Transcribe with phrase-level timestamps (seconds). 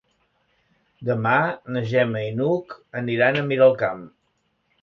[1.09, 1.33] Demà
[1.75, 4.05] na Gemma i n'Hug aniran a Miralcamp.